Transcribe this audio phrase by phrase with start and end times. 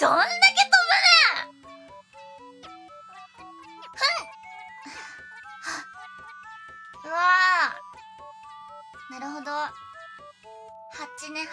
[0.00, 0.36] どんだけ飛
[0.68, 1.48] ぶね
[3.84, 3.98] ふ
[7.06, 7.08] ん。
[7.08, 7.18] うわ
[9.10, 9.50] なるほど。
[9.50, 11.46] 8ね8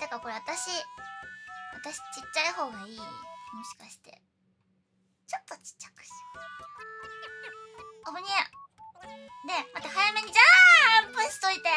[0.00, 0.70] てからこれ私
[1.74, 2.98] 私ちっちゃい方がいい。
[2.98, 3.04] も
[3.64, 4.22] しかして。
[5.26, 6.14] ちょっとちっちゃくしよ
[8.06, 8.16] う。
[8.16, 8.28] 危ね
[9.04, 9.08] え
[9.48, 11.68] で待って早めにジャンプしといて。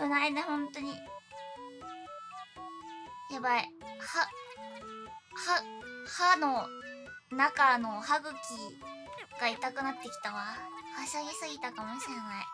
[0.00, 1.15] 危ないね本当に。
[3.30, 3.62] やばい。
[3.62, 4.20] は
[5.34, 5.62] は
[6.06, 6.68] 歯の
[7.36, 8.34] 中の歯茎
[9.40, 10.56] が痛くなってきたわ。
[10.96, 12.46] はしゃぎすぎたかもしれない。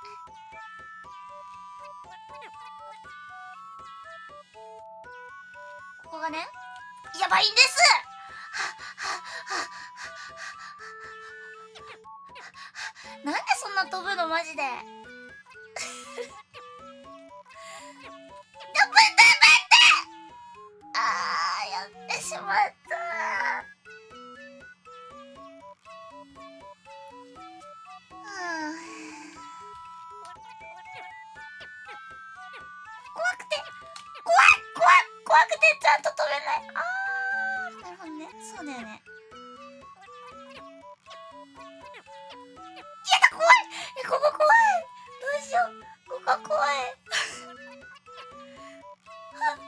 [6.04, 6.38] ここがね
[7.20, 7.78] やばいんです。
[13.24, 15.01] なんでそんな飛ぶのマジで。
[37.92, 38.28] るほどね。
[38.56, 39.02] そうだよね。
[43.12, 43.56] やだ怖い。
[43.98, 44.56] えここ怖い。
[45.20, 45.82] どうしよう。
[46.08, 46.76] ここ怖い。
[49.34, 49.58] は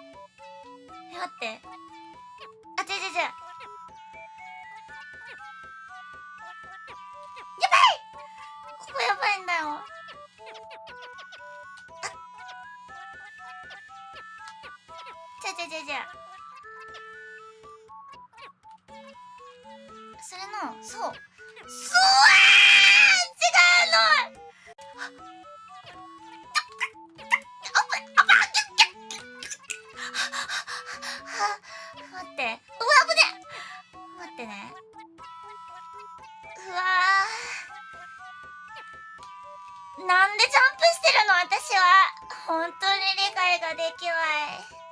[1.12, 1.93] え待って。
[3.04, 3.28] 違う違うや
[7.68, 8.00] ばい!
[8.80, 9.84] ここやばいんだよ。
[15.44, 16.00] 違う違う違う違う
[20.22, 21.00] それのそう。
[21.02, 21.12] そう
[23.34, 23.52] 違
[23.88, 24.44] うの!
[34.44, 34.72] ってね。
[36.68, 40.06] うわー。
[40.06, 41.80] なんでジャンプしてるの私は。
[42.46, 44.83] 本当に理解ができない。